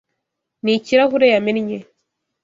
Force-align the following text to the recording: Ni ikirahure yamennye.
Ni 0.63 0.71
ikirahure 0.79 1.25
yamennye. 1.33 1.77